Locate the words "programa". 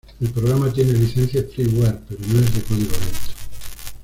0.31-0.73